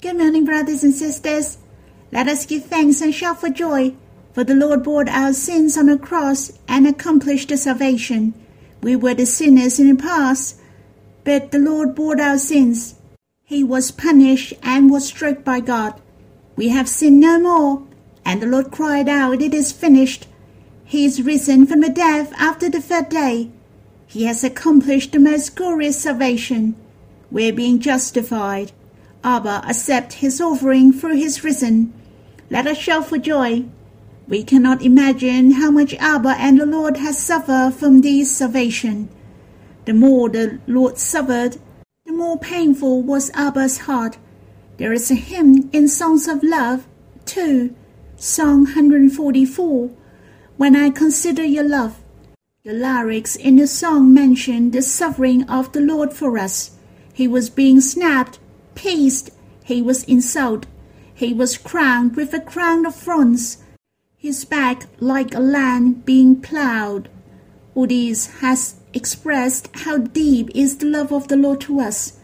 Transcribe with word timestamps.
Good 0.00 0.16
morning, 0.16 0.44
brothers 0.44 0.84
and 0.84 0.94
sisters. 0.94 1.58
Let 2.12 2.28
us 2.28 2.46
give 2.46 2.66
thanks 2.66 3.00
and 3.00 3.12
shout 3.12 3.40
for 3.40 3.48
joy, 3.48 3.96
for 4.32 4.44
the 4.44 4.54
Lord 4.54 4.84
bore 4.84 5.08
our 5.10 5.32
sins 5.32 5.76
on 5.76 5.86
the 5.86 5.98
cross 5.98 6.52
and 6.68 6.86
accomplished 6.86 7.48
the 7.48 7.56
salvation. 7.56 8.32
We 8.80 8.94
were 8.94 9.14
the 9.14 9.26
sinners 9.26 9.80
in 9.80 9.88
the 9.88 10.00
past, 10.00 10.60
but 11.24 11.50
the 11.50 11.58
Lord 11.58 11.96
bore 11.96 12.20
our 12.20 12.38
sins. 12.38 12.94
He 13.42 13.64
was 13.64 13.90
punished 13.90 14.54
and 14.62 14.88
was 14.88 15.08
struck 15.08 15.42
by 15.42 15.58
God. 15.58 16.00
We 16.54 16.68
have 16.68 16.88
sinned 16.88 17.18
no 17.18 17.40
more, 17.40 17.82
and 18.24 18.40
the 18.40 18.46
Lord 18.46 18.70
cried 18.70 19.08
out, 19.08 19.42
It 19.42 19.52
is 19.52 19.72
finished. 19.72 20.28
He 20.84 21.06
is 21.06 21.22
risen 21.22 21.66
from 21.66 21.80
the 21.80 21.88
dead 21.88 22.32
after 22.38 22.70
the 22.70 22.80
third 22.80 23.08
day. 23.08 23.50
He 24.06 24.26
has 24.26 24.44
accomplished 24.44 25.10
the 25.10 25.18
most 25.18 25.56
glorious 25.56 26.00
salvation. 26.00 26.76
We 27.32 27.48
are 27.48 27.52
being 27.52 27.80
justified. 27.80 28.70
Abba 29.24 29.62
accept 29.68 30.14
his 30.14 30.40
offering 30.40 30.92
through 30.92 31.16
his 31.16 31.42
risen. 31.42 31.92
Let 32.50 32.66
us 32.66 32.78
shout 32.78 33.06
for 33.06 33.18
joy. 33.18 33.64
We 34.28 34.42
cannot 34.42 34.82
imagine 34.82 35.52
how 35.52 35.70
much 35.70 35.94
Abba 35.94 36.36
and 36.38 36.60
the 36.60 36.66
Lord 36.66 36.98
has 36.98 37.18
suffered 37.18 37.74
from 37.74 38.00
this 38.00 38.36
salvation. 38.36 39.08
The 39.86 39.94
more 39.94 40.28
the 40.28 40.60
Lord 40.66 40.98
suffered, 40.98 41.56
the 42.04 42.12
more 42.12 42.38
painful 42.38 43.02
was 43.02 43.30
Abba's 43.34 43.78
heart. 43.78 44.18
There 44.76 44.92
is 44.92 45.10
a 45.10 45.14
hymn 45.14 45.70
in 45.72 45.88
Songs 45.88 46.28
of 46.28 46.42
Love, 46.42 46.86
2, 47.24 47.74
Song 48.16 48.64
144, 48.64 49.90
When 50.56 50.76
I 50.76 50.90
Consider 50.90 51.44
Your 51.44 51.64
Love. 51.64 52.02
The 52.64 52.72
lyrics 52.74 53.34
in 53.34 53.56
the 53.56 53.66
song 53.66 54.12
mention 54.12 54.72
the 54.72 54.82
suffering 54.82 55.48
of 55.48 55.72
the 55.72 55.80
Lord 55.80 56.12
for 56.12 56.36
us. 56.38 56.72
He 57.14 57.26
was 57.26 57.48
being 57.48 57.80
snapped 57.80 58.38
pierced, 58.78 59.30
he 59.64 59.82
was 59.82 60.04
insulted, 60.04 60.68
he 61.12 61.34
was 61.34 61.58
crowned 61.58 62.14
with 62.14 62.32
a 62.32 62.40
crown 62.40 62.86
of 62.86 62.94
thorns, 62.94 63.58
his 64.16 64.44
back 64.44 64.86
like 65.00 65.34
a 65.34 65.40
land 65.40 66.04
being 66.04 66.40
ploughed. 66.40 67.08
Odys 67.74 68.38
has 68.38 68.76
expressed 68.94 69.68
how 69.82 69.98
deep 69.98 70.48
is 70.54 70.78
the 70.78 70.86
love 70.86 71.12
of 71.12 71.26
the 71.26 71.36
Lord 71.36 71.60
to 71.62 71.80
us. 71.80 72.20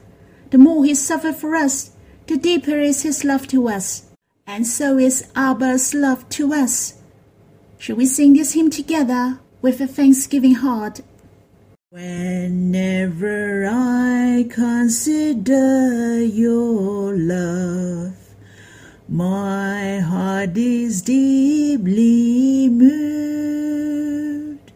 The 0.51 0.59
more 0.59 0.85
he 0.85 0.95
suffered 0.95 1.35
for 1.35 1.57
us, 1.57 1.91
the 2.29 2.37
deeper 2.37 2.79
is 2.79 3.03
his 3.03 3.25
love 3.25 3.49
to 3.49 3.69
us, 3.69 4.05
and 4.47 4.65
so 4.65 4.97
is 4.97 5.27
Abba's 5.35 5.93
love 5.93 6.29
to 6.31 6.55
us. 6.55 7.03
Shall 7.79 7.97
we 7.97 8.07
sing 8.07 8.35
this 8.35 8.53
hymn 8.53 8.71
together 8.71 9.41
with 9.61 9.81
a 9.81 9.89
thanksgiving 9.89 10.55
heart 10.55 11.01
Whenever 11.95 13.69
I 13.71 14.49
consider 14.51 16.25
your 16.25 17.17
love, 17.17 18.17
my 19.09 20.01
heart 20.01 20.57
is 20.57 21.03
deeply 21.03 22.69
moved. 22.69 24.73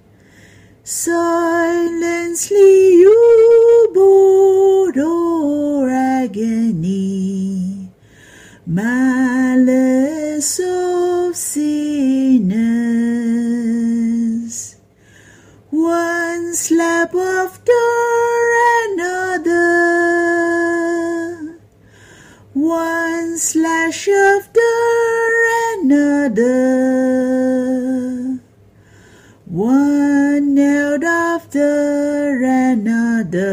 Silently 0.84 2.60
you 3.02 3.90
bore 3.92 4.92
our 4.96 5.90
agony, 5.90 7.88
malice 8.64 10.60
of 10.60 11.34
sinners. 11.34 11.77
Slap 16.68 17.14
after 17.14 17.72
another, 18.84 19.56
one 22.52 23.38
slash 23.38 24.06
after 24.06 24.60
another, 25.78 26.44
one 29.46 30.54
nail 30.54 31.02
after 31.02 32.42
another. 32.44 33.48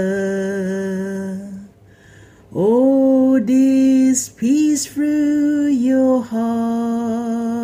Oh, 2.54 3.40
this 3.40 4.28
peace 4.28 4.86
through 4.88 5.68
your 5.68 6.22
hearts. 6.22 7.56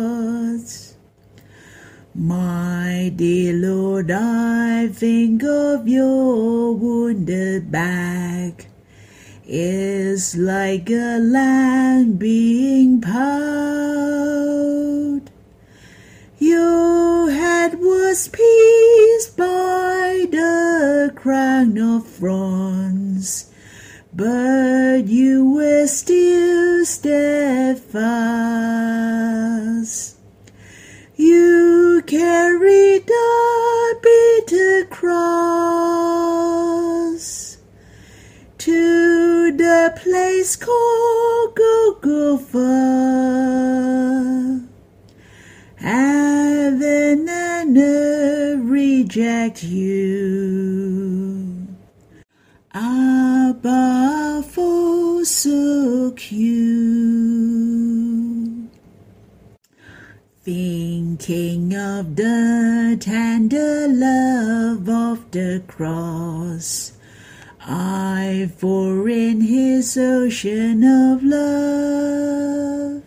My 2.14 2.61
dear 3.10 3.54
Lord, 3.54 4.10
I 4.10 4.88
think 4.88 5.42
of 5.42 5.86
your 5.88 6.74
wounded 6.74 7.70
back. 7.70 8.66
It's 9.44 10.36
like 10.36 10.90
a 10.90 11.18
lamb 11.18 12.14
being 12.14 13.00
powed. 13.00 13.22
Your 16.38 17.30
head 17.30 17.78
was 17.80 18.28
pierced 18.28 19.36
by 19.36 20.26
the 20.30 21.12
crown 21.14 21.78
of 21.78 22.06
thorns, 22.06 23.50
but 24.12 25.06
you 25.08 25.50
were 25.54 25.86
still 25.86 26.84
steadfast. 26.84 27.92
Place 40.42 40.56
called 40.56 41.54
Golgotha. 41.54 42.58
Heaven 45.76 47.28
and 47.28 47.78
earth 47.78 48.58
reject 48.64 49.62
you. 49.62 51.68
Abba 52.74 54.42
forsook 54.50 56.32
you. 56.32 57.68
Thinking 60.42 61.76
of 61.76 62.16
the 62.16 62.96
tender 62.98 63.86
love 63.86 64.88
of 64.88 65.30
the 65.30 65.62
cross, 65.68 66.94
I 67.64 68.50
for 68.56 69.08
in 69.08 69.40
his 69.42 69.96
ocean 69.96 70.82
of 70.82 71.22
love, 71.22 73.04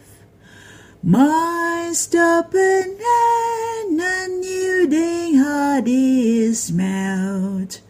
my 1.04 1.92
stubborn 1.94 2.98
and 2.98 4.02
unyielding 4.02 5.40
heart 5.40 5.84
is 5.88 6.72
melt. 6.72 7.82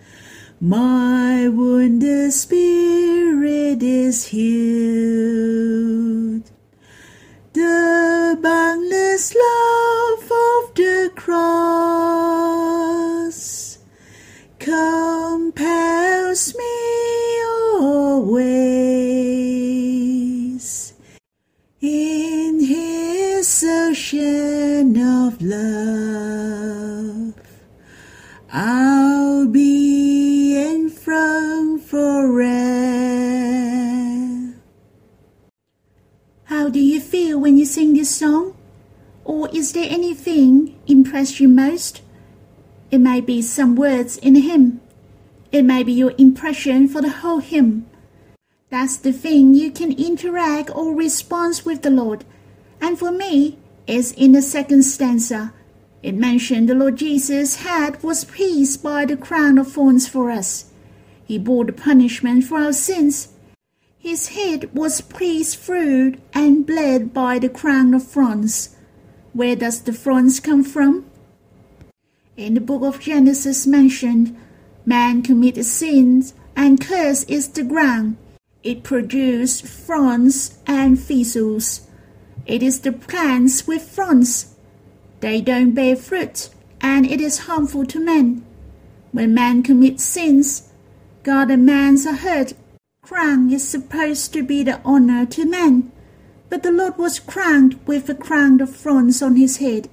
My 0.59 1.47
wounded 1.49 2.33
spirit 2.33 3.83
is 3.83 4.25
healed. 4.29 4.55
The 7.53 8.39
boundless 8.41 9.35
love 9.35 10.23
of 10.23 10.73
the 10.73 11.11
cross 11.15 11.94
ocean 23.95 24.97
of 24.97 25.41
love. 25.41 27.33
I'll 28.51 29.47
be 29.47 30.57
enthroned 30.69 31.81
forever. 31.81 32.43
How 36.43 36.67
do 36.67 36.81
you 36.81 36.99
feel 36.99 37.39
when 37.39 37.55
you 37.55 37.63
sing 37.63 37.93
this 37.93 38.13
song? 38.13 38.57
Or 39.23 39.47
is 39.55 39.71
there 39.71 39.87
anything 39.89 40.77
impressed 40.87 41.39
you 41.39 41.47
most? 41.47 42.01
It 42.91 42.97
may 42.97 43.21
be 43.21 43.41
some 43.41 43.77
words 43.77 44.17
in 44.17 44.33
the 44.33 44.41
hymn. 44.41 44.81
It 45.53 45.63
may 45.63 45.83
be 45.83 45.93
your 45.93 46.13
impression 46.17 46.89
for 46.89 47.01
the 47.01 47.23
whole 47.23 47.39
hymn. 47.39 47.85
That's 48.69 48.97
the 48.97 49.13
thing 49.13 49.53
you 49.53 49.71
can 49.71 49.93
interact 49.93 50.69
or 50.75 50.93
respond 50.93 51.61
with 51.63 51.81
the 51.81 51.89
Lord. 51.89 52.25
And 52.81 52.99
for 52.99 53.09
me, 53.09 53.57
it's 53.87 54.11
in 54.11 54.31
the 54.31 54.41
second 54.41 54.83
stanza. 54.83 55.53
It 56.01 56.15
mentioned 56.15 56.69
the 56.69 56.75
Lord 56.75 56.97
Jesus' 56.97 57.57
head 57.57 58.01
was 58.03 58.25
pierced 58.25 58.83
by 58.83 59.05
the 59.05 59.17
crown 59.17 59.57
of 59.57 59.71
thorns 59.71 60.07
for 60.07 60.29
us. 60.29 60.71
He 61.25 61.39
bore 61.39 61.65
the 61.65 61.73
punishment 61.73 62.43
for 62.43 62.59
our 62.59 62.73
sins. 62.73 63.29
His 63.97 64.29
head 64.29 64.75
was 64.75 65.01
pierced 65.01 65.57
through 65.57 66.17
and 66.33 66.65
bled 66.65 67.13
by 67.13 67.39
the 67.39 67.49
crown 67.49 67.93
of 67.95 68.03
thorns. 68.03 68.75
Where 69.33 69.55
does 69.55 69.81
the 69.81 69.93
thorns 69.93 70.39
come 70.39 70.63
from? 70.63 71.05
In 72.37 72.53
the 72.53 72.61
book 72.61 72.83
of 72.83 72.99
Genesis 72.99 73.65
mentioned, 73.65 74.37
man 74.85 75.23
committed 75.23 75.65
sins 75.65 76.33
and 76.55 76.79
cursed 76.79 77.29
is 77.29 77.47
the 77.47 77.63
ground. 77.63 78.17
It 78.61 78.83
produced 78.83 79.65
thorns 79.65 80.57
and 80.67 80.99
thistles. 80.99 81.84
It 82.45 82.61
is 82.61 82.81
the 82.81 82.91
plants 82.91 83.65
with 83.65 83.89
fronds. 83.89 84.55
They 85.19 85.41
don't 85.41 85.73
bear 85.73 85.95
fruit, 85.95 86.49
and 86.79 87.05
it 87.05 87.19
is 87.19 87.47
harmful 87.47 87.85
to 87.87 87.99
men. 87.99 88.45
When 89.11 89.33
man 89.33 89.63
commits 89.63 90.03
sins, 90.03 90.69
God 91.23 91.49
and 91.49 91.65
man 91.65 91.97
are 92.07 92.13
hurt. 92.13 92.53
Crown 93.01 93.51
is 93.51 93.67
supposed 93.67 94.33
to 94.33 94.43
be 94.43 94.61
the 94.61 94.79
honor 94.85 95.25
to 95.25 95.45
man, 95.45 95.91
but 96.49 96.61
the 96.61 96.71
Lord 96.71 96.97
was 96.97 97.19
crowned 97.19 97.79
with 97.87 98.09
a 98.09 98.15
crown 98.15 98.61
of 98.61 98.75
thorns 98.75 99.21
on 99.21 99.35
his 99.35 99.57
head. 99.57 99.89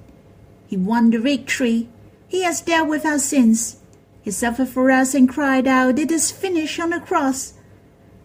He 0.66 0.76
won 0.76 1.10
the 1.10 1.18
victory. 1.18 1.88
He 2.28 2.42
has 2.42 2.60
dealt 2.60 2.88
with 2.88 3.06
our 3.06 3.18
sins. 3.18 3.76
He 4.22 4.30
suffered 4.30 4.68
for 4.68 4.90
us 4.90 5.14
and 5.14 5.28
cried 5.28 5.66
out, 5.66 5.98
It 5.98 6.10
is 6.10 6.30
finished 6.30 6.78
on 6.80 6.90
the 6.90 7.00
cross. 7.00 7.54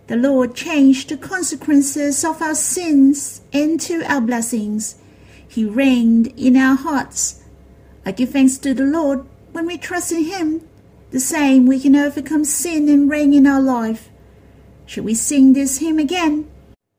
The 0.07 0.15
Lord 0.15 0.55
changed 0.55 1.09
the 1.09 1.17
consequences 1.17 2.23
of 2.23 2.41
our 2.41 2.55
sins 2.55 3.41
into 3.51 4.03
our 4.09 4.21
blessings. 4.21 4.95
He 5.47 5.65
reigned 5.65 6.27
in 6.37 6.55
our 6.55 6.75
hearts. 6.75 7.43
I 8.05 8.11
give 8.11 8.29
thanks 8.29 8.57
to 8.59 8.73
the 8.73 8.85
Lord 8.85 9.25
when 9.51 9.65
we 9.65 9.77
trust 9.77 10.13
in 10.13 10.23
Him. 10.23 10.61
The 11.11 11.19
same 11.19 11.65
we 11.65 11.79
can 11.79 11.95
overcome 11.95 12.45
sin 12.45 12.87
and 12.87 13.09
reign 13.09 13.33
in 13.33 13.45
our 13.45 13.61
life. 13.61 14.09
Should 14.85 15.03
we 15.03 15.13
sing 15.13 15.51
this 15.51 15.79
hymn 15.79 15.99
again? 15.99 16.49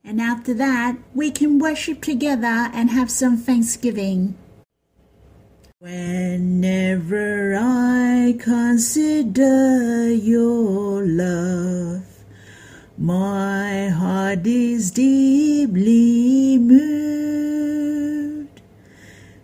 And 0.05 0.21
after 0.21 0.53
that, 0.55 0.97
we 1.15 1.31
can 1.31 1.59
worship 1.59 2.03
together 2.03 2.71
and 2.73 2.91
have 2.91 3.11
some 3.11 3.37
thanksgiving. 3.37 4.37
Whenever 5.79 7.57
I 7.59 8.35
consider 8.39 10.11
your 10.13 11.07
love, 11.07 12.08
my 12.99 13.89
heart 13.91 14.45
is 14.45 14.91
deeply 14.91 16.59
moved. 16.59 17.01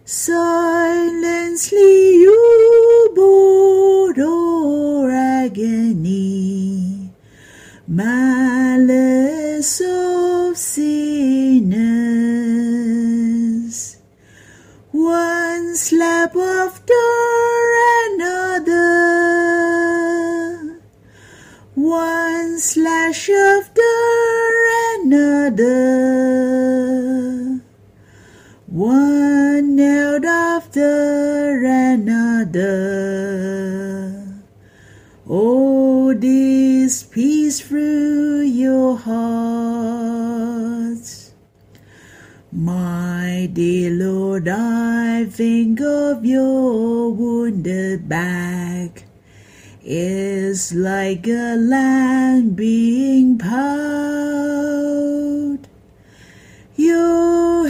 Silently 0.05 1.05
after 31.55 31.67
another. 31.67 32.65
Oh, 35.27 36.13
this 36.15 37.03
peace 37.05 37.61
through 37.61 38.43
your 38.43 38.97
hearts. 38.99 40.35
My 42.53 43.49
dear 43.53 43.91
Lord, 43.91 44.49
I 44.49 45.27
think 45.27 45.81
of 45.81 46.25
your 46.25 47.11
wounded 47.11 48.09
back. 48.09 49.05
It's 49.83 50.73
like 50.75 51.27
a 51.27 51.57
lamb 51.57 52.51
being 52.51 53.39
powed. 53.39 53.55
Your 56.77 57.64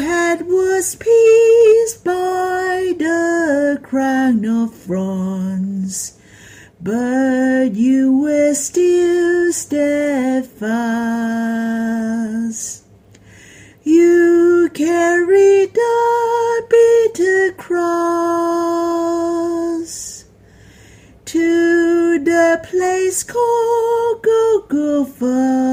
was 0.55 0.95
pierced 0.95 2.05
by 2.05 2.95
the 2.97 3.81
crown 3.83 4.45
of 4.45 4.73
thorns, 4.73 6.17
but 6.81 7.75
you 7.75 8.17
were 8.19 8.55
still 8.55 9.53
steadfast. 9.53 10.55
You 13.83 14.71
carried 14.73 15.75
the 15.75 16.67
bitter 16.71 17.50
cross 17.53 17.85
to 21.25 22.21
the 22.21 22.61
place 22.71 23.25
called 23.25 24.23
Golgotha. 24.23 25.65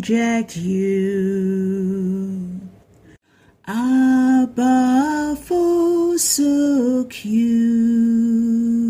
Reject 0.00 0.56
you. 0.56 2.58
Abba 3.66 5.36
forsook 5.36 7.22
you. 7.22 8.82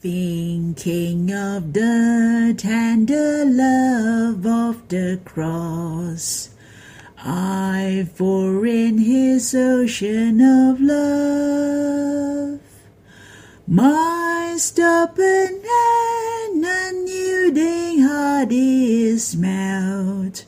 Thinking 0.00 1.30
of 1.30 1.74
the 1.74 2.54
tender 2.56 3.44
love 3.44 4.46
of 4.46 4.88
the 4.88 5.20
cross, 5.26 6.48
I 7.18 8.08
for 8.14 8.66
in 8.66 8.96
his 8.98 9.54
ocean 9.54 10.40
of 10.40 10.80
love, 10.80 12.60
my 13.66 14.54
stubborn 14.56 15.60
and 15.66 16.14
unyielding 17.44 18.02
heart 18.02 18.48
is 18.50 19.36
melt. 19.36 20.46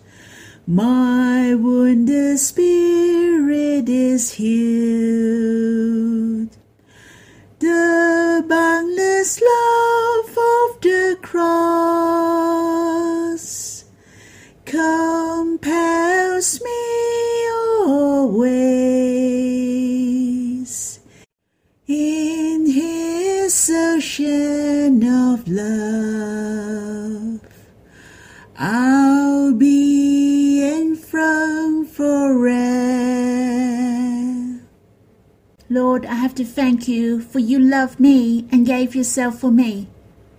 My 0.67 1.55
wounded 1.55 2.39
spirit 2.39 3.89
is 3.89 4.33
healed. 4.33 5.96
Lord, 35.77 36.07
I 36.07 36.15
have 36.15 36.35
to 36.37 36.45
thank 36.47 36.89
you 36.89 37.21
for 37.21 37.39
you 37.39 37.59
loved 37.59 38.01
me 38.01 38.49
and 38.51 38.65
gave 38.65 38.95
yourself 38.95 39.41
for 39.41 39.51
me. 39.51 39.89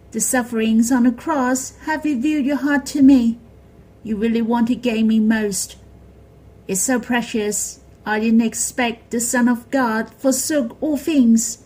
The 0.10 0.20
sufferings 0.20 0.92
on 0.92 1.04
the 1.04 1.12
cross 1.12 1.78
have 1.86 2.04
revealed 2.04 2.44
your 2.44 2.56
heart 2.56 2.88
to 2.88 3.04
me. 3.04 3.38
You 4.02 4.18
really 4.18 4.42
want 4.42 4.68
to 4.70 4.76
gain 4.76 5.06
me 5.06 5.20
most. 5.20 5.76
It's 6.68 6.82
so 6.82 7.00
precious. 7.00 7.82
I 8.04 8.20
didn't 8.20 8.42
expect 8.42 9.12
the 9.12 9.20
Son 9.20 9.48
of 9.48 9.70
God 9.70 10.10
forsook 10.10 10.76
all 10.82 10.98
things. 10.98 11.64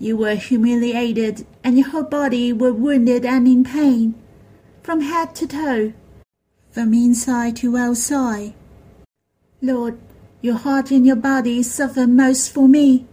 You 0.00 0.16
were 0.16 0.34
humiliated, 0.34 1.46
and 1.62 1.78
your 1.78 1.90
whole 1.90 2.02
body 2.02 2.52
were 2.52 2.72
wounded 2.72 3.24
and 3.24 3.46
in 3.46 3.62
pain, 3.62 4.20
from 4.82 5.00
head 5.00 5.36
to 5.36 5.46
toe, 5.46 5.92
from 6.72 6.92
inside 6.92 7.54
to 7.58 7.76
outside. 7.76 8.54
Lord, 9.60 10.00
your 10.40 10.56
heart 10.56 10.90
and 10.90 11.06
your 11.06 11.22
body 11.30 11.62
suffer 11.62 12.08
most 12.08 12.52
for 12.52 12.68
me. 12.68 13.06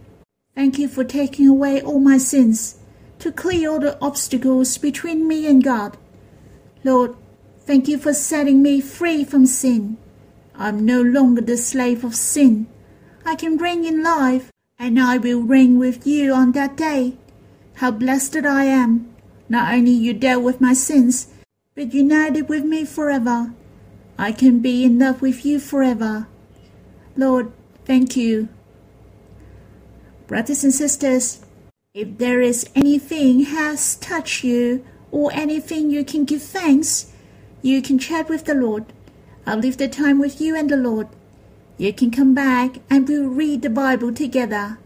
Thank 0.60 0.78
you 0.78 0.88
for 0.88 1.04
taking 1.04 1.48
away 1.48 1.80
all 1.80 2.00
my 2.00 2.18
sins, 2.18 2.76
to 3.20 3.32
clear 3.32 3.70
all 3.70 3.80
the 3.80 3.98
obstacles 4.02 4.76
between 4.76 5.26
me 5.26 5.46
and 5.46 5.64
God. 5.64 5.96
Lord, 6.84 7.16
thank 7.60 7.88
you 7.88 7.96
for 7.96 8.12
setting 8.12 8.60
me 8.60 8.82
free 8.82 9.24
from 9.24 9.46
sin. 9.46 9.96
I'm 10.54 10.84
no 10.84 11.00
longer 11.00 11.40
the 11.40 11.56
slave 11.56 12.04
of 12.04 12.14
sin. 12.14 12.66
I 13.24 13.36
can 13.36 13.56
reign 13.56 13.86
in 13.86 14.02
life, 14.02 14.52
and 14.78 15.00
I 15.00 15.16
will 15.16 15.40
reign 15.40 15.78
with 15.78 16.06
you 16.06 16.34
on 16.34 16.52
that 16.52 16.76
day. 16.76 17.16
How 17.76 17.90
blessed 17.90 18.44
I 18.44 18.64
am! 18.64 19.10
Not 19.48 19.72
only 19.72 19.92
you 19.92 20.12
dealt 20.12 20.44
with 20.44 20.60
my 20.60 20.74
sins, 20.74 21.28
but 21.74 21.94
united 21.94 22.50
with 22.50 22.64
me 22.66 22.84
forever. 22.84 23.54
I 24.18 24.32
can 24.32 24.58
be 24.58 24.84
in 24.84 24.98
love 24.98 25.22
with 25.22 25.42
you 25.46 25.58
forever. 25.58 26.28
Lord, 27.16 27.50
thank 27.86 28.14
you. 28.14 28.50
Brothers 30.30 30.62
and 30.62 30.72
sisters, 30.72 31.40
if 31.92 32.18
there 32.18 32.40
is 32.40 32.70
anything 32.76 33.40
has 33.46 33.96
touched 33.96 34.44
you 34.44 34.86
or 35.10 35.32
anything 35.34 35.90
you 35.90 36.04
can 36.04 36.24
give 36.24 36.42
thanks, 36.42 37.12
you 37.62 37.82
can 37.82 37.98
chat 37.98 38.28
with 38.28 38.44
the 38.44 38.54
Lord. 38.54 38.84
I'll 39.44 39.58
leave 39.58 39.78
the 39.78 39.88
time 39.88 40.20
with 40.20 40.40
you 40.40 40.54
and 40.54 40.70
the 40.70 40.76
Lord. 40.76 41.08
You 41.78 41.92
can 41.92 42.12
come 42.12 42.32
back 42.32 42.76
and 42.88 43.08
we'll 43.08 43.26
read 43.26 43.62
the 43.62 43.70
Bible 43.70 44.14
together. 44.14 44.78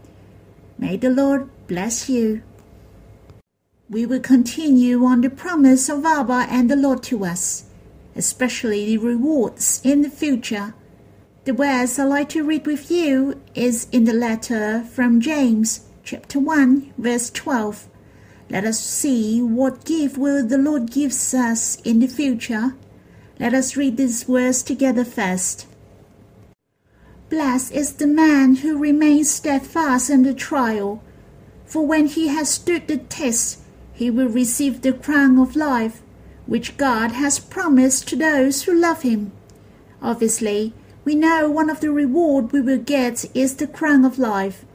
May 0.79 0.97
the 0.97 1.11
Lord 1.11 1.51
Bless 1.67 2.09
you. 2.09 2.43
We 3.89 4.05
will 4.05 4.19
continue 4.19 5.03
on 5.03 5.21
the 5.21 5.31
promise 5.31 5.89
of 5.89 6.05
Abba 6.05 6.47
and 6.49 6.69
the 6.69 6.75
Lord 6.75 7.01
to 7.03 7.25
us, 7.25 7.65
especially 8.15 8.85
the 8.85 8.97
rewards 8.97 9.81
in 9.83 10.03
the 10.03 10.09
future. 10.09 10.73
The 11.45 11.53
verse 11.53 11.99
I'd 11.99 12.05
like 12.05 12.29
to 12.29 12.43
read 12.43 12.65
with 12.65 12.89
you 12.89 13.39
is 13.53 13.87
in 13.91 14.05
the 14.05 14.13
letter 14.13 14.81
from 14.81 15.21
James, 15.21 15.81
chapter 16.03 16.39
1, 16.39 16.95
verse 16.97 17.29
12. 17.29 17.87
Let 18.49 18.63
us 18.63 18.79
see 18.79 19.43
what 19.43 19.85
gift 19.85 20.17
will 20.17 20.43
the 20.43 20.57
Lord 20.57 20.89
gives 20.89 21.35
us 21.35 21.75
in 21.81 21.99
the 21.99 22.07
future. 22.07 22.73
Let 23.39 23.53
us 23.53 23.77
read 23.77 23.95
this 23.95 24.23
verse 24.23 24.63
together 24.63 25.05
first. 25.05 25.67
Blessed 27.29 27.73
is 27.73 27.93
the 27.93 28.07
man 28.07 28.55
who 28.55 28.79
remains 28.79 29.29
steadfast 29.29 30.09
under 30.09 30.33
trial, 30.33 31.03
for 31.67 31.85
when 31.85 32.07
he 32.07 32.29
has 32.29 32.49
stood 32.49 32.87
the 32.87 32.97
test, 32.97 33.59
he 33.93 34.09
will 34.09 34.29
receive 34.29 34.81
the 34.81 34.93
crown 34.93 35.37
of 35.37 35.55
life, 35.55 36.01
which 36.47 36.77
God 36.77 37.11
has 37.11 37.37
promised 37.37 38.07
to 38.07 38.15
those 38.15 38.63
who 38.63 38.73
love 38.73 39.03
him. 39.03 39.31
Obviously, 40.01 40.73
we 41.05 41.13
know 41.13 41.49
one 41.49 41.69
of 41.69 41.79
the 41.81 41.91
reward 41.91 42.51
we 42.51 42.59
will 42.59 42.79
get 42.79 43.23
is 43.35 43.55
the 43.55 43.67
crown 43.67 44.03
of 44.03 44.17
life. 44.17 44.65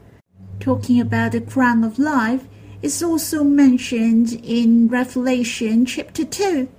Talking 0.61 0.99
about 1.01 1.33
the 1.33 1.41
crown 1.41 1.83
of 1.83 1.99
life 1.99 2.47
is 2.81 3.03
also 3.03 3.43
mentioned 3.43 4.39
in 4.41 4.87
Revelation 4.87 5.85
chapter 5.85 6.23
2. 6.23 6.69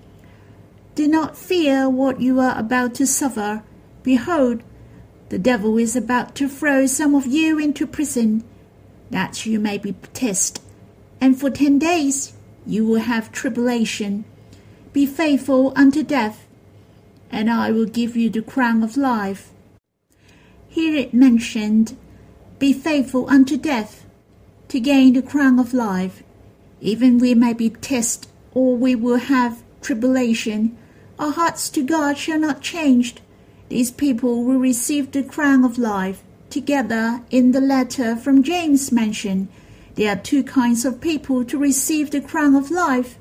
Do 0.94 1.06
not 1.06 1.36
fear 1.36 1.88
what 1.88 2.20
you 2.20 2.40
are 2.40 2.58
about 2.58 2.94
to 2.94 3.06
suffer. 3.06 3.62
Behold, 4.02 4.62
the 5.28 5.38
devil 5.38 5.76
is 5.76 5.94
about 5.94 6.34
to 6.36 6.48
throw 6.48 6.86
some 6.86 7.14
of 7.14 7.26
you 7.26 7.58
into 7.58 7.86
prison, 7.86 8.44
that 9.10 9.44
you 9.44 9.60
may 9.60 9.76
be 9.76 9.92
tested. 10.14 10.62
And 11.20 11.38
for 11.38 11.50
ten 11.50 11.78
days 11.78 12.32
you 12.66 12.86
will 12.86 13.00
have 13.00 13.32
tribulation. 13.32 14.24
Be 14.94 15.04
faithful 15.04 15.74
unto 15.76 16.02
death, 16.02 16.46
and 17.32 17.50
I 17.50 17.72
will 17.72 17.86
give 17.86 18.16
you 18.16 18.30
the 18.30 18.42
crown 18.42 18.82
of 18.82 18.96
life. 18.96 19.50
Here 20.68 20.94
it 20.94 21.12
mentioned, 21.12 21.96
Be 22.58 22.72
faithful 22.72 23.28
unto 23.28 23.56
death, 23.56 24.06
to 24.68 24.78
gain 24.78 25.14
the 25.14 25.22
crown 25.22 25.58
of 25.58 25.74
life. 25.74 26.22
Even 26.80 27.18
we 27.18 27.34
may 27.34 27.52
be 27.52 27.70
tested, 27.70 28.30
or 28.52 28.76
we 28.76 28.94
will 28.94 29.16
have 29.16 29.62
tribulation, 29.80 30.76
our 31.18 31.32
hearts 31.32 31.70
to 31.70 31.82
God 31.82 32.16
shall 32.18 32.38
not 32.38 32.60
change 32.60 33.16
these 33.72 33.90
people 33.90 34.44
will 34.44 34.58
receive 34.58 35.12
the 35.12 35.22
crown 35.22 35.64
of 35.64 35.78
life. 35.78 36.22
Together, 36.50 37.22
in 37.30 37.52
the 37.52 37.60
letter 37.62 38.14
from 38.16 38.42
James 38.42 38.92
mentioned, 38.92 39.48
there 39.94 40.12
are 40.12 40.20
two 40.20 40.44
kinds 40.44 40.84
of 40.84 41.00
people 41.00 41.42
to 41.46 41.56
receive 41.56 42.10
the 42.10 42.20
crown 42.20 42.54
of 42.54 42.70
life. 42.70 43.16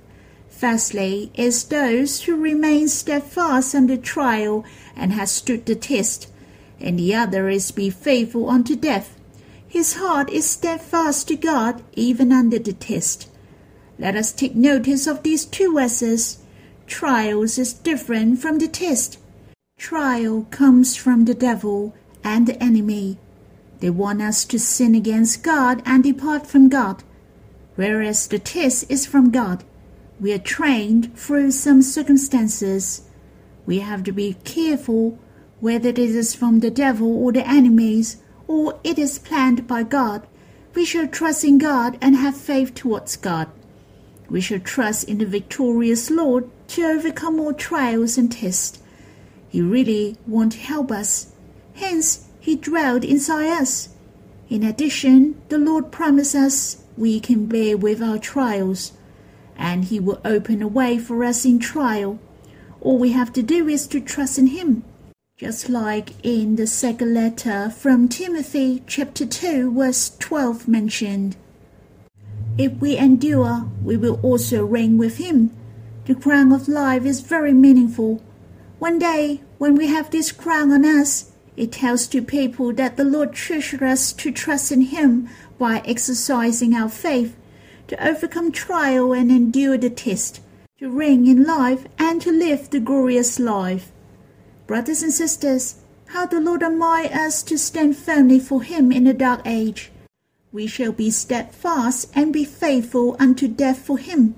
Firstly, 0.62 1.32
is 1.34 1.64
those 1.64 2.22
who 2.22 2.36
remain 2.36 2.88
steadfast 2.88 3.74
under 3.74 3.98
trial 3.98 4.64
and 4.96 5.12
have 5.12 5.30
stood 5.30 5.66
the 5.66 5.74
test, 5.74 6.28
and 6.80 7.00
the 7.00 7.16
other 7.16 7.50
is 7.50 7.72
be 7.72 7.90
faithful 7.90 8.48
unto 8.48 8.76
death. 8.76 9.18
His 9.68 9.96
heart 9.96 10.30
is 10.30 10.48
steadfast 10.48 11.28
to 11.30 11.36
God 11.36 11.82
even 11.94 12.32
under 12.32 12.60
the 12.60 12.74
test. 12.74 13.28
Let 13.98 14.16
us 14.16 14.32
take 14.32 14.54
notice 14.54 15.08
of 15.08 15.24
these 15.24 15.46
two 15.46 15.74
verses. 15.74 16.38
Trials 16.86 17.58
is 17.58 17.74
different 17.74 18.38
from 18.38 18.60
the 18.60 18.68
test. 18.68 19.18
Trial 19.80 20.46
comes 20.52 20.96
from 20.96 21.26
the 21.26 21.34
devil 21.34 21.96
and 22.24 22.46
the 22.46 22.64
enemy. 22.64 23.18
They 23.80 23.90
want 23.90 24.22
us 24.22 24.46
to 24.46 24.60
sin 24.60 24.94
against 24.94 25.42
God 25.42 25.82
and 25.88 26.04
depart 26.04 26.46
from 26.46 26.70
God, 26.70 27.02
whereas 27.74 28.28
the 28.28 28.38
test 28.38 28.86
is 28.92 29.08
from 29.08 29.32
God. 29.32 29.64
We 30.22 30.32
are 30.34 30.38
trained 30.38 31.18
through 31.18 31.50
some 31.50 31.82
circumstances. 31.82 33.02
We 33.66 33.80
have 33.80 34.04
to 34.04 34.12
be 34.12 34.36
careful 34.44 35.18
whether 35.60 35.90
it 35.90 35.98
is 35.98 36.36
from 36.36 36.60
the 36.60 36.70
devil 36.70 37.24
or 37.24 37.32
the 37.32 37.48
enemies, 37.48 38.18
or 38.48 38.80
it 38.84 39.00
is 39.00 39.18
planned 39.18 39.66
by 39.66 39.82
God. 39.82 40.28
We 40.76 40.86
should 40.86 41.12
trust 41.12 41.44
in 41.44 41.58
God 41.58 41.98
and 42.02 42.16
have 42.16 42.38
faith 42.38 42.76
towards 42.76 43.16
God. 43.16 43.50
We 44.30 44.42
should 44.42 44.64
trust 44.64 45.10
in 45.10 45.18
the 45.18 45.26
victorious 45.26 46.12
Lord 46.12 46.50
to 46.70 46.84
overcome 46.84 47.40
all 47.40 47.54
trials 47.54 48.16
and 48.18 48.32
tests. 48.32 48.80
He 49.50 49.60
really 49.60 50.18
won't 50.28 50.54
help 50.54 50.92
us. 50.92 51.34
Hence, 51.74 52.28
He 52.40 52.56
dwelled 52.56 53.04
inside 53.04 53.50
us. 53.50 53.90
In 54.50 54.64
addition, 54.64 55.42
the 55.50 55.58
Lord 55.58 55.92
promised 55.92 56.36
us 56.36 56.84
we 56.96 57.20
can 57.20 57.48
bear 57.48 57.76
with 57.76 58.04
our 58.04 58.20
trials, 58.20 58.94
and 59.62 59.86
He 59.86 59.98
will 59.98 60.20
open 60.26 60.62
a 60.62 60.68
way 60.68 60.98
for 60.98 61.24
us 61.24 61.46
in 61.46 61.60
trial. 61.60 62.20
All 62.82 62.98
we 62.98 63.14
have 63.14 63.32
to 63.34 63.42
do 63.42 63.70
is 63.70 63.88
to 63.88 64.02
trust 64.02 64.38
in 64.38 64.48
Him. 64.48 64.84
Just 65.38 65.70
like 65.70 66.14
in 66.22 66.58
the 66.58 66.68
second 66.68 67.14
letter 67.14 67.70
from 67.70 68.10
Timothy, 68.10 68.84
chapter 68.86 69.26
2, 69.26 69.74
verse 69.74 70.18
12 70.20 70.68
mentioned. 70.68 71.38
If 72.58 72.74
we 72.82 72.98
endure, 72.98 73.70
we 73.82 73.96
will 73.96 74.20
also 74.22 74.66
reign 74.66 74.98
with 74.98 75.18
Him. 75.18 75.52
The 76.06 76.16
crown 76.16 76.52
of 76.52 76.68
life 76.68 77.06
is 77.06 77.22
very 77.22 77.54
meaningful 77.54 78.22
one 78.82 78.98
day, 78.98 79.42
when 79.60 79.76
we 79.76 79.86
have 79.90 80.10
this 80.10 80.32
crown 80.32 80.72
on 80.72 80.84
us, 80.84 81.34
it 81.56 81.72
tells 81.72 82.08
to 82.08 82.24
people 82.24 82.74
that 82.74 82.98
the 82.98 83.04
Lord 83.04 83.32
treasures 83.32 83.80
us 83.80 84.12
to 84.14 84.32
trust 84.32 84.72
in 84.72 84.82
Him 84.82 85.30
by 85.60 85.84
exercising 85.86 86.74
our 86.74 86.90
faith, 86.90 87.38
to 87.92 88.08
overcome 88.08 88.52
trial 88.52 89.14
and 89.14 89.30
endure 89.30 89.78
the 89.78 89.90
test, 89.90 90.42
to 90.80 90.90
reign 90.90 91.28
in 91.28 91.44
life 91.44 91.86
and 92.00 92.22
to 92.22 92.32
live 92.32 92.70
the 92.72 92.80
glorious 92.80 93.40
life. 93.40 93.92
Brothers 94.66 95.04
and 95.04 95.14
sisters, 95.14 95.76
how 96.08 96.26
the 96.26 96.42
Lord 96.42 96.64
admires 96.64 97.12
us 97.12 97.44
to 97.44 97.58
stand 97.58 97.96
firmly 97.96 98.40
for 98.40 98.64
Him 98.64 98.92
in 98.92 99.04
the 99.04 99.14
dark 99.14 99.42
age. 99.46 99.92
We 100.52 100.66
shall 100.66 100.92
be 100.92 101.12
steadfast 101.12 102.12
and 102.16 102.34
be 102.34 102.46
faithful 102.46 103.16
unto 103.20 103.48
death 103.48 103.80
for 103.86 104.00
Him. 104.00 104.36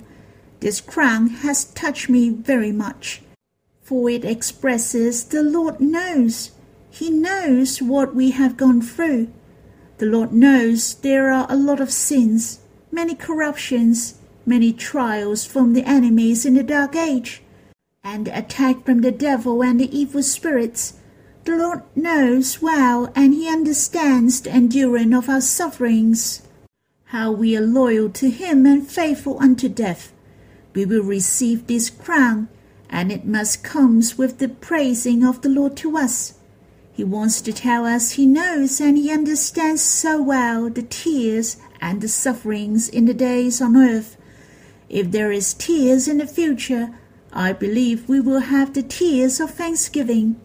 This 0.60 0.82
crown 0.82 1.30
has 1.46 1.64
touched 1.64 2.10
me 2.10 2.30
very 2.30 2.74
much 2.74 3.22
for 3.84 4.10
it 4.10 4.24
expresses 4.24 5.26
the 5.26 5.44
Lord 5.44 5.80
knows. 5.80 6.52
He 6.90 7.10
knows 7.10 7.82
what 7.82 8.16
we 8.16 8.32
have 8.32 8.58
gone 8.58 8.82
through. 8.82 9.32
The 9.98 10.06
Lord 10.06 10.32
knows 10.32 10.96
there 10.96 11.30
are 11.30 11.46
a 11.50 11.56
lot 11.56 11.82
of 11.82 11.92
sins, 11.92 12.60
many 12.94 13.16
corruptions, 13.16 14.16
many 14.46 14.72
trials 14.72 15.46
from 15.46 15.74
the 15.74 15.84
enemies 15.84 16.46
in 16.46 16.54
the 16.54 16.64
dark 16.64 16.96
age, 16.96 17.42
and 18.04 18.28
attack 18.28 18.86
from 18.86 19.02
the 19.02 19.12
devil 19.12 19.64
and 19.64 19.80
the 19.80 19.98
evil 19.98 20.22
spirits. 20.22 20.94
The 21.46 21.58
Lord 21.58 21.82
knows 21.96 22.62
well 22.62 23.12
and 23.16 23.34
He 23.34 23.50
understands 23.50 24.42
the 24.42 24.52
endurance 24.52 25.16
of 25.16 25.28
our 25.28 25.42
sufferings. 25.42 26.44
How 27.06 27.32
we 27.32 27.58
are 27.58 27.62
loyal 27.62 28.10
to 28.12 28.30
Him 28.30 28.66
and 28.66 28.88
faithful 28.88 29.38
unto 29.42 29.68
death. 29.68 30.14
We 30.74 30.86
will 30.86 31.04
receive 31.04 31.68
this 31.68 31.90
crown 31.90 32.48
and 32.90 33.12
it 33.12 33.26
must 33.26 33.64
comes 33.64 34.18
with 34.20 34.38
the 34.38 34.50
praising 34.50 35.26
of 35.26 35.42
the 35.42 35.50
Lord 35.50 35.76
to 35.78 35.98
us. 35.98 36.36
He 36.94 37.04
wants 37.04 37.42
to 37.42 37.52
tell 37.52 37.86
us 37.86 38.12
he 38.12 38.28
knows 38.28 38.80
and 38.80 38.98
he 38.98 39.12
understands 39.12 39.82
so 39.82 40.22
well 40.22 40.70
the 40.70 40.84
tears 40.84 41.58
and 41.84 42.00
the 42.00 42.08
sufferings 42.08 42.88
in 42.88 43.06
the 43.06 43.14
days 43.14 43.62
on 43.62 43.76
earth. 43.76 44.16
If 44.88 45.12
there 45.12 45.34
is 45.34 45.54
tears 45.54 46.08
in 46.08 46.20
the 46.20 46.26
future, 46.26 46.98
I 47.34 47.52
believe 47.52 48.08
we 48.08 48.22
will 48.22 48.40
have 48.40 48.74
the 48.74 48.82
tears 48.82 49.42
of 49.42 49.52
thanksgiving. 49.52 50.40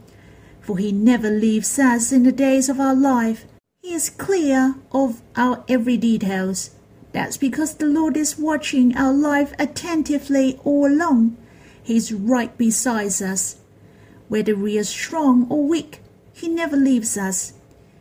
For 0.60 0.78
he 0.78 0.90
never 0.90 1.30
leaves 1.30 1.78
us 1.78 2.10
in 2.10 2.24
the 2.24 2.32
days 2.32 2.68
of 2.68 2.80
our 2.80 2.94
life. 2.94 3.46
He 3.80 3.94
is 3.94 4.10
clear 4.10 4.74
of 4.90 5.22
our 5.36 5.64
every 5.68 5.96
details. 5.96 6.70
That's 7.12 7.36
because 7.36 7.74
the 7.74 7.86
Lord 7.86 8.16
is 8.16 8.36
watching 8.36 8.96
our 8.96 9.14
life 9.14 9.52
attentively 9.60 10.58
all 10.64 10.86
along. 10.86 11.36
He's 11.80 12.12
right 12.12 12.58
beside 12.58 13.22
us. 13.22 13.58
Whether 14.26 14.56
we 14.56 14.76
are 14.76 14.84
strong 14.84 15.46
or 15.48 15.62
weak, 15.62 16.00
He 16.32 16.48
never 16.48 16.76
leaves 16.76 17.16
us. 17.16 17.52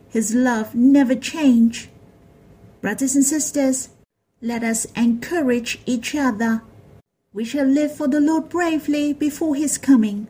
His 0.08 0.34
love 0.34 0.74
never 0.74 1.14
changes. 1.14 1.88
Brothers 2.80 3.14
and 3.14 3.24
sisters, 3.24 3.90
let 4.40 4.62
us 4.62 4.86
encourage 4.96 5.80
each 5.86 6.14
other. 6.14 6.62
We 7.32 7.44
shall 7.44 7.66
live 7.66 7.94
for 7.94 8.08
the 8.08 8.20
Lord 8.20 8.48
bravely 8.48 9.12
before 9.12 9.54
His 9.54 9.78
coming, 9.78 10.28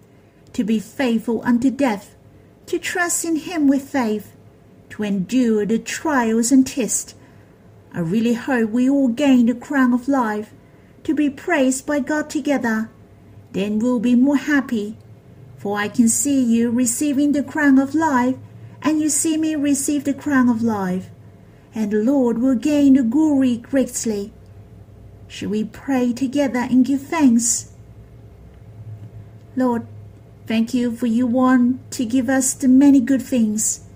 to 0.53 0.65
be 0.65 0.79
faithful 0.79 1.43
unto 1.45 1.71
death, 1.71 2.17
to 2.67 2.79
trust 2.79 3.25
in 3.25 3.37
Him 3.37 3.69
with 3.69 3.83
faith, 3.83 4.35
to 4.91 5.03
endure 5.03 5.67
the 5.67 5.79
trials 5.79 6.51
and 6.51 6.67
tests. 6.67 7.15
I 7.93 8.01
really 8.01 8.35
hope 8.35 8.71
we 8.71 8.89
all 8.89 9.09
gain 9.09 9.47
the 9.47 9.55
crown 9.55 9.93
of 9.93 10.09
life, 10.09 10.53
to 11.05 11.15
be 11.15 11.31
praised 11.31 11.87
by 11.87 12.01
God 12.01 12.29
together 12.29 12.91
then 13.53 13.79
we'll 13.79 14.01
be 14.01 14.15
more 14.15 14.37
happy. 14.37 14.97
For 15.57 15.79
I 15.79 15.89
can 15.89 16.09
see 16.09 16.43
you 16.43 16.71
receiving 16.71 17.33
the 17.33 17.43
crown 17.43 17.79
of 17.79 17.95
life, 17.95 18.37
and 18.83 19.01
you 19.01 19.09
see 19.09 19.37
me 19.37 19.55
receive 19.57 20.05
the 20.05 20.15
crown 20.15 20.49
of 20.49 20.63
life. 20.63 21.11
And 21.79 21.93
the 21.93 22.03
Lord 22.03 22.39
will 22.39 22.57
gain 22.57 22.95
the 22.95 23.05
glory 23.05 23.57
greatly. 23.57 24.33
Shall 25.29 25.51
we 25.51 25.63
pray 25.63 26.13
together 26.13 26.59
and 26.59 26.85
give 26.85 27.03
thanks? 27.03 27.71
Lord, 29.55 29.87
thank 30.49 30.75
you 30.75 30.91
for 30.97 31.07
you 31.07 31.25
want 31.29 31.93
to 31.93 32.05
give 32.05 32.29
us 32.29 32.53
the 32.53 32.67
many 32.67 32.99
good 32.99 33.23
things. 33.23 33.87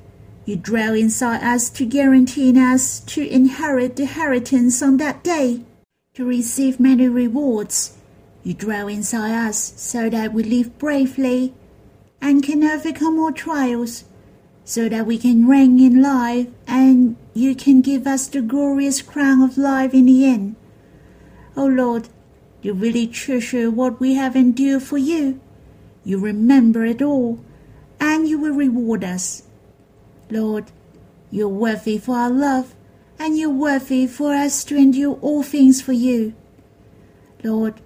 You 0.44 0.54
dwell 0.54 0.94
inside 0.94 1.42
us 1.42 1.70
to 1.70 1.84
guarantee 1.84 2.56
us 2.56 3.00
to 3.00 3.28
inherit 3.28 3.96
the 3.96 4.04
inheritance 4.04 4.80
on 4.80 4.98
that 4.98 5.24
day, 5.24 5.62
to 6.14 6.24
receive 6.24 6.78
many 6.78 7.08
rewards. 7.08 7.96
You 8.44 8.54
dwell 8.54 8.86
inside 8.86 9.34
us 9.34 9.72
so 9.74 10.08
that 10.08 10.32
we 10.32 10.44
live 10.44 10.78
bravely 10.78 11.52
and 12.20 12.44
can 12.44 12.62
overcome 12.62 13.18
all 13.18 13.32
trials, 13.32 14.04
so 14.64 14.88
that 14.88 15.04
we 15.04 15.18
can 15.18 15.48
reign 15.48 15.80
in 15.80 16.00
life 16.00 16.46
and 16.68 17.16
you 17.34 17.54
can 17.54 17.80
give 17.80 18.06
us 18.06 18.26
the 18.26 18.42
glorious 18.42 19.00
crown 19.00 19.42
of 19.42 19.56
life 19.56 19.94
in 19.94 20.06
the 20.06 20.24
end. 20.26 20.56
O 21.56 21.64
oh 21.64 21.66
Lord, 21.66 22.08
you 22.60 22.72
really 22.74 23.06
treasure 23.06 23.70
what 23.70 24.00
we 24.00 24.14
have 24.14 24.36
endured 24.36 24.82
for 24.82 24.98
you. 24.98 25.40
You 26.04 26.18
remember 26.18 26.84
it 26.84 27.00
all, 27.00 27.40
and 28.00 28.28
you 28.28 28.38
will 28.38 28.54
reward 28.54 29.04
us. 29.04 29.44
Lord, 30.30 30.70
you're 31.30 31.48
worthy 31.48 31.98
for 31.98 32.16
our 32.16 32.30
love, 32.30 32.74
and 33.18 33.38
you're 33.38 33.50
worthy 33.50 34.06
for 34.06 34.32
us 34.32 34.64
to 34.64 34.76
endure 34.76 35.18
all 35.20 35.42
things 35.42 35.80
for 35.80 35.92
you. 35.92 36.34
Lord, 37.42 37.80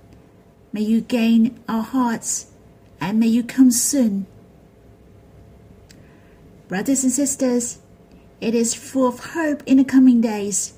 may 0.72 0.82
you 0.82 1.00
gain 1.00 1.58
our 1.68 1.82
hearts, 1.82 2.46
and 3.00 3.20
may 3.20 3.28
you 3.28 3.42
come 3.42 3.70
soon. 3.70 4.26
Brothers 6.68 7.04
and 7.04 7.12
sisters, 7.12 7.78
it 8.40 8.54
is 8.54 8.74
full 8.74 9.08
of 9.08 9.32
hope 9.32 9.62
in 9.66 9.78
the 9.78 9.84
coming 9.84 10.20
days. 10.20 10.74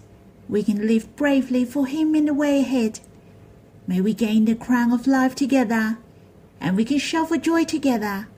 We 0.48 0.62
can 0.62 0.86
live 0.86 1.14
bravely 1.16 1.64
for 1.64 1.86
Him 1.86 2.14
in 2.14 2.26
the 2.26 2.34
way 2.34 2.60
ahead. 2.60 3.00
May 3.86 4.00
we 4.00 4.14
gain 4.14 4.44
the 4.44 4.54
crown 4.54 4.92
of 4.92 5.06
life 5.06 5.34
together, 5.34 5.98
and 6.60 6.76
we 6.76 6.84
can 6.84 6.98
shout 6.98 7.28
for 7.28 7.36
joy 7.36 7.64
together. 7.64 8.28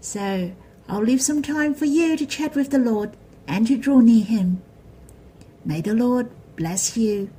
So, 0.00 0.52
I'll 0.88 1.02
leave 1.02 1.22
some 1.22 1.42
time 1.42 1.74
for 1.74 1.86
you 1.86 2.16
to 2.16 2.26
chat 2.26 2.54
with 2.54 2.70
the 2.70 2.78
Lord 2.78 3.16
and 3.46 3.66
to 3.66 3.76
draw 3.76 4.00
near 4.00 4.24
Him. 4.24 4.62
May 5.64 5.80
the 5.80 5.94
Lord 5.94 6.30
bless 6.56 6.96
you. 6.96 7.30